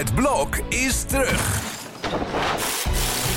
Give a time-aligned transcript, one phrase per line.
[0.00, 1.60] Het blok is terug.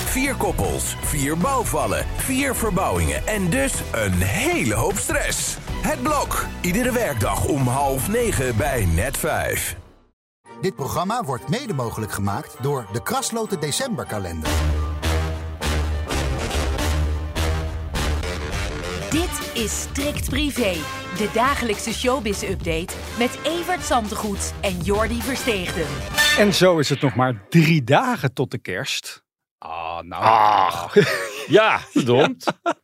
[0.06, 5.58] Vier koppels, vier bouwvallen, vier verbouwingen en dus een hele hoop stress.
[5.82, 9.76] Het blok, iedere werkdag om half negen bij net vijf.
[10.62, 14.50] Dit programma wordt mede mogelijk gemaakt door de Krasloten Decemberkalender.
[19.10, 20.76] Dit is Strikt Privé,
[21.18, 26.23] de dagelijkse showbiz-update met Evert Zantegoed en Jordi Versteegden.
[26.38, 29.24] En zo is het nog maar drie dagen tot de kerst.
[29.58, 30.90] Ah, nou.
[31.48, 32.46] Ja, verdomd.
[32.64, 32.76] Ja,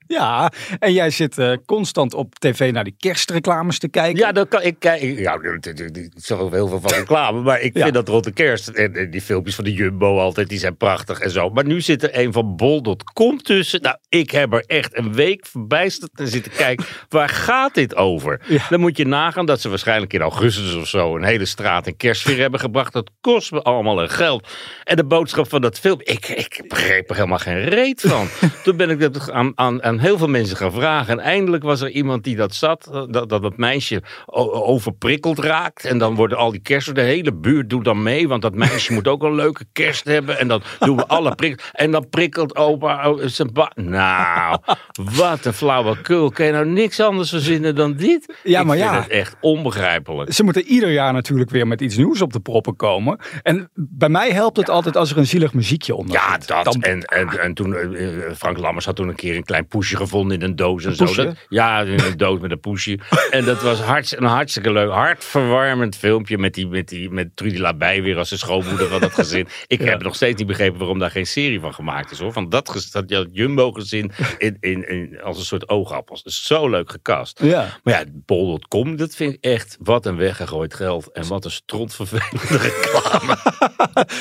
[0.80, 4.20] en jij zit eh, constant op tv naar die kerstreclames te kijken.
[4.20, 5.16] Ja, dan kan ik kijken.
[5.18, 7.82] Ja, ik zag ook heel veel van reclame, maar ik Ja.
[7.84, 8.68] vind dat rond de kerst.
[8.68, 11.50] En, en die filmpjes van de Jumbo altijd, die zijn prachtig en zo.
[11.50, 13.82] Maar nu zit er een van bol.com tussen.
[13.82, 16.86] Nou, ik heb er echt een week verbijsterd en zitten kijken.
[17.10, 18.42] Waar gaat dit over?
[18.48, 18.66] Ja.
[18.70, 21.98] Dan moet je nagaan dat ze waarschijnlijk in augustus of zo een hele straat in
[21.98, 22.94] kerstsfeer hebben gebracht.
[22.94, 24.48] Dat kost me allemaal een geld.
[24.84, 28.28] En de boodschap van dat film, ik, ik begreep er helemaal geen reet van.
[28.64, 31.20] Toen ben ik dat aan, aan, aan heel veel mensen gaan vragen.
[31.20, 35.86] En eindelijk was er iemand die dat zat, eh, dat, dat het meisje overprikkeld raakt.
[35.86, 38.28] En dan worden al die kersten, de hele buurt doet dan mee.
[38.28, 40.40] Want dat meisje moet ook een leuke kerst hebben.
[40.40, 41.70] En dan doen we alle prikkels.
[41.74, 43.72] En dan prikkelt opa oh, zijn ba...
[43.76, 44.58] Nou,
[44.94, 46.30] wat een flauwekul.
[46.30, 48.38] Kun je nou niks anders verzinnen dan dit?
[48.44, 49.02] Ja, Ik maar vind ja.
[49.02, 50.34] het echt onbegrijpelijk.
[50.34, 53.20] Ze moeten ieder jaar natuurlijk weer met iets nieuws op de proppen komen.
[53.42, 56.64] En bij mij helpt het altijd als er een zielig muziekje onder Ja, dat.
[56.64, 59.68] Dan- en, en, en toen, eh, eh, Frank Lammers had toen een keer een klein
[59.68, 61.14] poesje gevonden in een doos en zo.
[61.14, 63.00] Dat, ja, in een doos met een poesje.
[63.30, 67.58] en dat was hartst, een hartstikke leuk, hartverwarmend filmpje met, die, met, die, met Trudy
[67.58, 69.48] Labij weer als de schoonmoeder van dat gezin.
[69.68, 72.34] Ik heb nog steeds niet begrepen waarom daar geen serie van gemaakt is hoor.
[72.34, 76.24] Van dat, dat, dat Jumbo-gezin in, in, in, als een soort oogappels.
[76.24, 77.40] Dat is zo leuk gecast.
[77.44, 77.68] Ja.
[77.84, 81.12] Maar ja, bol.com, dat vind ik echt wat een weggegooid geld.
[81.12, 83.38] En wat een strontvervelende reclame.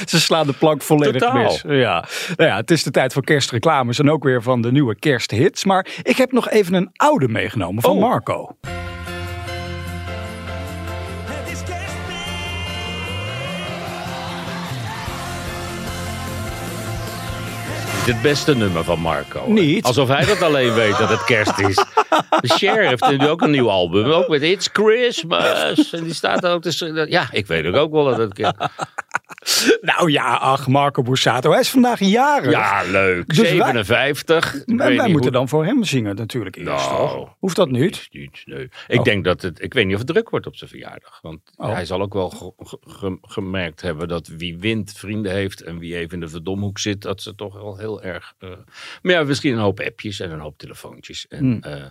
[0.07, 1.43] Ze slaan de plank volledig Totaal.
[1.43, 1.63] mis.
[1.67, 2.09] Ja.
[2.37, 4.95] Nou ja, het is de tijd voor kerstreclames en ook weer van de nieuwe
[5.65, 8.01] Maar ik heb nog even een oude meegenomen van Oh.
[8.01, 8.57] Marco.
[18.09, 19.45] Het beste nummer van Marco.
[19.47, 19.85] Niet.
[19.85, 21.75] Alsof hij dat alleen weet dat het kerst is.
[22.41, 24.11] De Cher heeft nu ook een nieuw album.
[24.11, 25.93] Ook met It's Christmas.
[25.93, 27.11] En die staat er ook tussen.
[27.11, 28.55] Ja, ik weet ook wel dat het kerst
[29.81, 31.51] Nou ja, ach, Marco Borsato.
[31.51, 32.51] Hij is vandaag jarig.
[32.51, 33.29] Ja, leuk.
[33.29, 34.55] Dus wij- 57.
[34.55, 37.19] Ik En weet wij niet moeten hoe- dan voor hem zingen natuurlijk eerst, Nou.
[37.19, 37.35] toch?
[37.39, 38.09] Hoeft dat niet?
[38.11, 38.69] Niet, nee.
[38.89, 39.05] Ik Oh.
[39.05, 39.63] denk dat het.
[39.63, 41.19] Ik weet niet of het druk wordt op zijn verjaardag.
[41.23, 41.73] Want Oh.
[41.73, 45.61] hij zal ook wel ge- ge- ge- gemerkt hebben dat wie wint vrienden heeft.
[45.63, 47.03] en wie even in de verdomhoek zit.
[47.03, 48.35] dat ze toch wel heel erg.
[48.39, 48.49] eh,
[49.03, 51.27] maar ja, misschien een hoop appjes en een hoop telefoontjes.
[51.29, 51.59] En Hmm.
[51.63, 51.85] eh,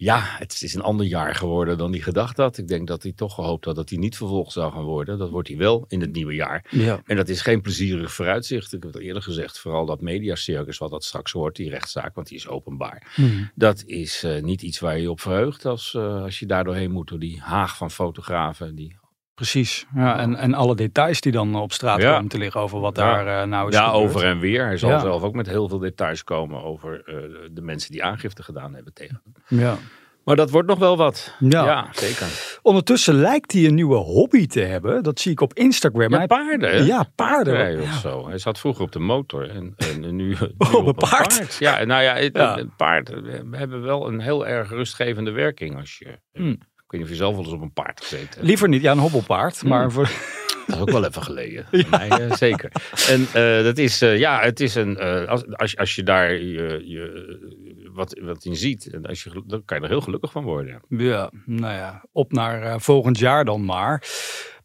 [0.00, 2.58] ja, het is een ander jaar geworden dan hij gedacht had.
[2.58, 5.18] Ik denk dat hij toch gehoopt had dat hij niet vervolgd zou gaan worden.
[5.18, 6.66] Dat wordt hij wel in het nieuwe jaar.
[6.70, 7.02] Ja.
[7.04, 8.72] En dat is geen plezierig vooruitzicht.
[8.72, 9.58] Ik heb het eerder gezegd.
[9.58, 11.56] Vooral dat mediacircus wat dat straks wordt.
[11.56, 13.12] Die rechtszaak, want die is openbaar.
[13.14, 13.50] Hmm.
[13.54, 16.64] Dat is eh, niet iets waar je je op verheugt als, eh, als je daar
[16.64, 18.74] doorheen moet door die haag van fotografen.
[18.74, 18.96] Die...
[19.40, 19.86] Precies.
[19.94, 22.12] Ja, en, en alle details die dan op straat Ja.
[22.14, 23.02] komen te liggen over wat Ja.
[23.24, 24.04] daar eh, nou is Ja, gebeurd.
[24.04, 24.64] over en weer.
[24.64, 24.98] Hij zal Ja.
[24.98, 27.14] zelf ook met heel veel details komen over eh,
[27.52, 29.58] de mensen die aangifte gedaan hebben tegen hem.
[29.58, 29.76] Ja.
[30.24, 31.34] Maar dat wordt nog wel wat.
[31.38, 31.86] Ja.
[31.92, 32.58] zeker.
[32.62, 35.02] Ondertussen lijkt hij een nieuwe hobby te hebben.
[35.02, 36.10] Dat zie ik op Instagram.
[36.10, 36.84] Ja, Hij- paarden.
[36.86, 37.78] Ja, paarden.
[37.80, 37.98] Of Ja.
[37.98, 38.28] zo.
[38.28, 40.36] Hij zat vroeger op de motor en, en nu, nu
[40.76, 41.56] op een paard.
[41.58, 42.56] Ja, nou ja, het, Ja.
[42.56, 46.18] het paard we hebben wel een heel erg rustgevende werking als je.
[46.32, 46.58] Hmm.
[46.90, 48.42] Ik weet niet of je zelf wel eens op een paard gezeten hebt.
[48.42, 49.62] Liever niet, ja, een hobbelpaard.
[49.64, 49.90] Maar Hmm.
[49.90, 50.10] voor,
[50.66, 51.66] Dat is ook wel even geleden.
[51.90, 52.72] Mij, eh, zeker.
[53.08, 56.32] En eh, dat is, eh, ja, het is een, als, als, je- als je daar
[56.32, 60.30] je, je, wat, wat in ziet, en als je, dan kan je er heel gelukkig
[60.32, 60.80] van worden.
[60.88, 64.04] ja, nou ja, op naar volgend jaar dan maar.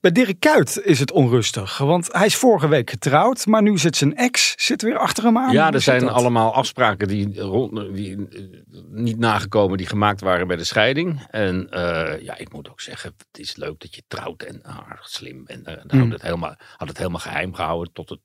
[0.06, 1.78] Bij Dirk Kuyt is het onrustig.
[1.78, 3.46] Want hij is vorige week getrouwd.
[3.46, 5.52] Maar nu zit zijn ex zit weer achter hem aan.
[5.52, 6.10] Ja, er zijn dat?
[6.10, 8.42] allemaal afspraken die, rond, die eh,
[8.90, 11.26] niet nagekomen, die gemaakt waren bij de scheiding.
[11.30, 15.10] En eh, ja, ik moet ook zeggen, het is leuk dat je trouwt en aardig
[15.10, 15.44] slim.
[15.46, 16.00] En dan Mm.
[16.00, 18.20] had, het helemaal, had het helemaal geheim gehouden tot het.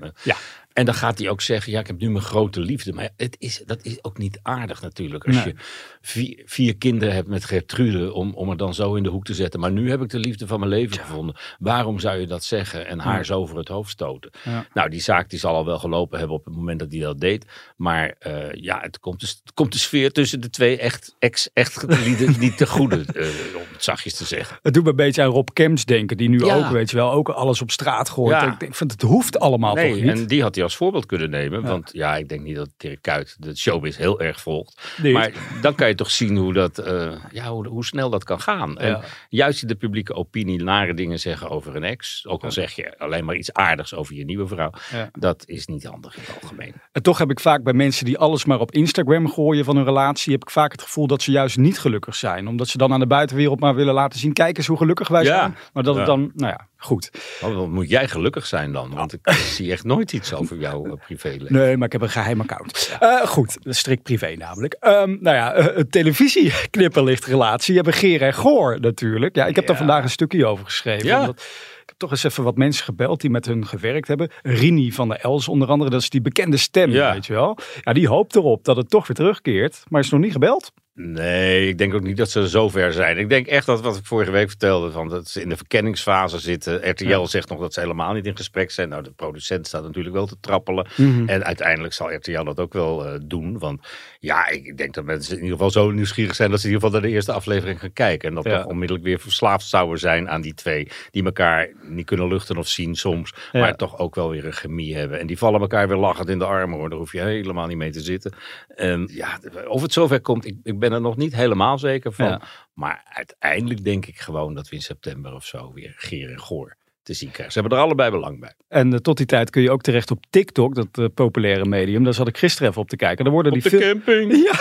[0.00, 0.36] Eh, Ja.
[0.72, 2.92] En dan gaat hij ook zeggen, ja, ik heb nu mijn grote liefde.
[2.92, 5.24] Maar het is, dat is ook niet aardig natuurlijk.
[5.26, 5.44] Als Nee.
[5.44, 5.54] je
[6.00, 9.34] vier, vier kinderen hebt met Gertrude, om, om er dan zo in de hoek te
[9.34, 9.60] zetten.
[9.60, 11.36] Maar nu heb ik de liefde van mijn leven gevonden.
[11.58, 13.22] Waarom zou je dat zeggen en haar Ja.
[13.22, 14.30] zo voor het hoofd stoten?
[14.44, 14.66] Ja.
[14.74, 17.20] Nou, die zaak die zal al wel gelopen hebben op het moment dat hij dat
[17.20, 17.44] deed.
[17.76, 22.34] Maar eh, ja, het komt, dus, het komt de sfeer tussen de twee echt, ex-echtgelieden
[22.40, 23.26] niet te goede, eh,
[23.56, 24.58] om het zachtjes te zeggen.
[24.62, 26.16] Het doet me een beetje aan Rob Kemps denken.
[26.16, 28.42] Die nu ook, weet je wel, ook alles op straat gooit.
[28.42, 30.10] Ik denk, van, het hoeft allemaal allemaal toch Nee, niet?
[30.10, 31.62] en die had hij als voorbeeld kunnen nemen.
[31.62, 34.94] Want ja, ik denk niet dat Dirk Kuyt de showbiz heel erg volgt.
[35.02, 35.12] Nee.
[35.12, 38.40] Maar dan kan je toch zien hoe, dat, eh, ja, hoe, hoe snel dat kan
[38.40, 38.78] gaan.
[38.78, 42.26] En juist in de publieke opinie nare dingen zeggen over een ex.
[42.26, 44.72] Ook al zeg je alleen maar iets aardigs over je nieuwe vrouw.
[45.12, 46.74] Dat is niet handig in het algemeen.
[46.92, 49.84] En toch heb ik vaak bij mensen die alles maar op Instagram gooien van hun
[49.84, 52.48] relatie, heb ik vaak het gevoel dat ze juist niet gelukkig zijn.
[52.48, 55.24] Omdat ze dan aan de buitenwereld maar willen laten zien, kijk eens hoe gelukkig wij
[55.24, 55.56] zijn.
[55.72, 57.10] Maar dat het dan, nou ja, goed.
[57.42, 58.94] Oh, dan moet jij gelukkig zijn dan.
[58.94, 61.52] Want ik zie echt nooit iets over jouw uh, privéleven.
[61.54, 62.96] Nee, maar ik heb een geheim account.
[63.00, 64.76] Eh, goed, strikt privé namelijk.
[64.80, 69.36] Ehm, nou ja, eh, een televisieknipperlichtrelatie hebben Geer en Goor natuurlijk.
[69.36, 71.06] Ja, ik heb daar vandaag een stukje over geschreven.
[71.06, 71.20] Ja.
[71.20, 71.44] Omdat,
[71.90, 74.30] heb toch eens even wat mensen gebeld die met hun gewerkt hebben.
[74.42, 77.12] Rini van der Els onder andere, dat is die bekende stem, Ja.
[77.12, 77.58] weet je wel.
[77.80, 80.72] Ja, die hoopt erop dat het toch weer terugkeert, maar is nog niet gebeld.
[81.02, 83.18] Nee, ik denk ook niet dat ze zo ver zijn.
[83.18, 86.38] Ik denk echt dat wat ik vorige week vertelde, van dat ze in de verkenningsfase
[86.38, 86.90] zitten.
[86.90, 87.26] RTL Ja.
[87.26, 88.88] zegt nog dat ze helemaal niet in gesprek zijn.
[88.88, 90.86] Nou, de producent staat natuurlijk wel te trappelen.
[90.96, 91.28] Mhm.
[91.28, 93.58] En uiteindelijk zal RTL dat ook wel eh, doen.
[93.58, 93.88] Want
[94.18, 96.86] ja, ik denk dat mensen in ieder geval zo nieuwsgierig zijn dat ze in ieder
[96.86, 98.28] geval naar de eerste aflevering gaan kijken.
[98.28, 98.56] En dat Ja.
[98.56, 100.88] toch onmiddellijk weer verslaafd zouden zijn aan die twee.
[101.10, 103.34] Die elkaar niet kunnen luchten of zien soms.
[103.52, 103.60] Ja.
[103.60, 105.20] Maar toch ook wel weer een chemie hebben.
[105.20, 106.88] En die vallen elkaar weer lachend in de armen hoor.
[106.88, 108.32] Daar hoef je helemaal niet mee te zitten.
[108.68, 109.38] En ja,
[109.68, 112.26] of het zover komt, ik, ik ben er nog niet helemaal zeker van.
[112.26, 112.40] Ja.
[112.74, 116.76] Maar uiteindelijk denk ik gewoon dat we in september of zo weer Geer en Goor
[117.02, 117.52] te zien krijgen.
[117.52, 118.54] Ze hebben er allebei belang bij.
[118.68, 122.04] En eh, tot die tijd kun je ook terecht op TikTok, dat eh, populaire medium.
[122.04, 123.24] Daar zat ik gisteren even op te kijken.
[123.24, 124.32] Daar worden die fil- camping.
[124.44, 124.58] Ja,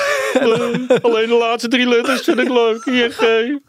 [1.01, 2.85] Alleen de laatste drie letters vind ik leuk.
[2.85, 3.61] ING.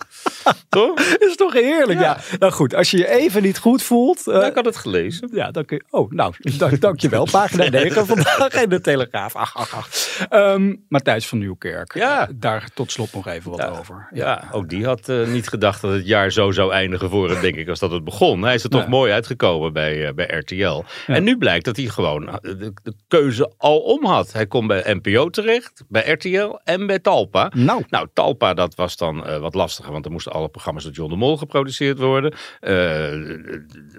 [0.68, 0.94] Toch?
[0.94, 2.00] dat is toch heerlijk.
[2.00, 2.18] Ja.
[2.38, 4.26] Nou goed, als je je even niet goed voelt.
[4.28, 5.28] eh, Ja, ik had het gelezen.
[5.32, 5.84] Ja, dan kun je.
[5.96, 7.24] Oh, nou, dank, dankjewel.
[7.30, 9.36] Pagina 9 vandaag in de Telegraaf.
[9.36, 9.88] Ach, ach, ach.
[10.28, 11.94] Ehm, Matthijs van Nieuwkerk.
[11.94, 12.28] Ja.
[12.34, 14.08] Daar tot slot nog even wat over.
[14.12, 17.40] Ja, ook die had eh, niet gedacht dat het jaar zo zou eindigen voor hem,
[17.40, 18.42] denk ik, als dat het begon.
[18.42, 18.88] Hij is er toch Ja.
[18.88, 20.82] mooi uitgekomen bij, eh, bij RTL.
[21.06, 24.32] En nu blijkt dat hij gewoon de, de keuze al om had.
[24.32, 27.52] Hij kon bij NPO terecht, bij RTL en bij Talpa.
[27.54, 27.84] Nou.
[27.88, 31.10] Nou, Talpa, dat was dan eh, wat lastiger, want er moesten alle programma's door John
[31.10, 32.34] de Mol geproduceerd worden.
[32.60, 33.12] Eh,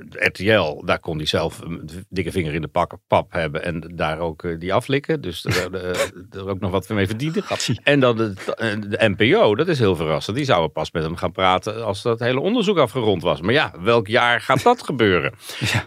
[0.10, 4.20] RTL, daar kon hij zelf een dikke vinger in de pak, pap hebben en daar
[4.20, 5.22] ook eh, die aflikken.
[5.22, 5.96] Dus er,
[6.50, 7.44] ook nog wat mee verdienen.
[7.84, 8.34] En dan de,
[8.88, 10.36] de NPO, dat is heel verrassend.
[10.38, 13.42] Die zouden pas met hem gaan praten als dat hele onderzoek afgerond was.
[13.42, 15.34] Maar ja, welk jaar gaat dat gebeuren?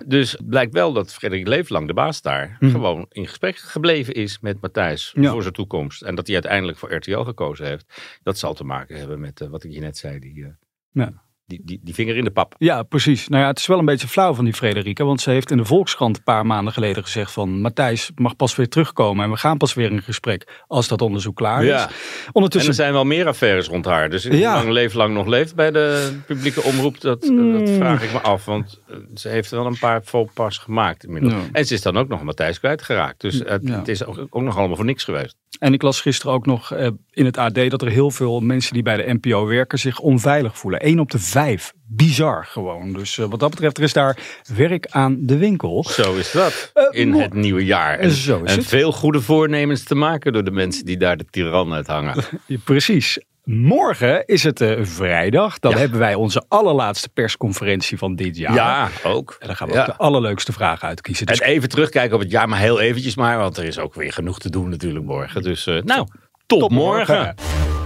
[0.06, 4.60] Dus blijkt wel dat Frederik Leeflang, de baas daar, gewoon in gesprek gebleven is met
[4.60, 5.30] Matthijs Ja.
[5.30, 6.02] voor zijn toekomst.
[6.02, 8.18] En dat hij uiteindelijk voor RTL gekozen heeft.
[8.22, 10.50] Dat zal te maken hebben met eh, wat ik je net zei, die, eh,
[10.90, 11.23] Ja.
[11.46, 12.54] Die, die, die vinger in de pap.
[12.58, 13.28] Ja, precies.
[13.28, 15.04] Nou ja, het is wel een beetje flauw van die Frederike.
[15.04, 17.60] Want ze heeft in de Volkskrant een paar maanden geleden gezegd van...
[17.60, 21.36] Matthijs mag pas weer terugkomen en we gaan pas weer in gesprek als dat onderzoek
[21.36, 21.76] klaar Ja.
[21.76, 21.82] is.
[22.26, 22.70] En Ondertussen...
[22.70, 24.10] er zijn wel meer affaires rond haar.
[24.10, 24.54] Dus hoe Ja.
[24.54, 27.66] lang Leef lang nog leeft bij de publieke omroep, dat, dat Mm.
[27.66, 28.44] vraag ik me af.
[28.44, 31.32] Want eh, ze heeft wel een paar faux pas gemaakt inmiddels.
[31.32, 31.38] Ja.
[31.52, 33.20] En ze is dan ook nog Matthijs kwijtgeraakt.
[33.20, 35.36] Dus het is ook, ook nog allemaal voor niks geweest.
[35.58, 38.72] En ik las gisteren ook nog eh, in het AD dat er heel veel mensen
[38.74, 40.86] die bij de NPO werken zich onveilig voelen.
[40.86, 41.72] Eén op de vijf.
[41.86, 42.92] Bizar gewoon.
[42.92, 44.16] Dus eh, wat dat betreft, er is daar
[44.56, 45.84] werk aan de winkel.
[45.88, 47.98] Zo is dat Eh, in het nieuwe jaar.
[47.98, 48.66] En, Zo is en het.
[48.66, 52.24] veel goede voornemens te maken door de mensen die daar de tiran uit hangen.
[52.64, 53.18] Precies.
[53.44, 55.58] Morgen is het eh, vrijdag.
[55.58, 55.78] Dan Ja.
[55.78, 58.54] hebben wij onze allerlaatste persconferentie van dit jaar.
[58.54, 59.36] Ja, ook.
[59.38, 59.80] En dan gaan we Ja.
[59.80, 61.26] ook de allerleukste vragen uitkiezen.
[61.26, 63.38] Dus En even terugkijken op het jaar, maar heel eventjes maar.
[63.38, 65.42] Want er is ook weer genoeg te doen natuurlijk morgen.
[65.42, 66.06] Dus nou,
[66.46, 67.14] tot, tot morgen.
[67.16, 67.83] morgen.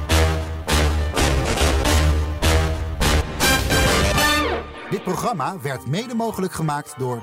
[4.90, 7.22] Dit programma werd mede mogelijk gemaakt door...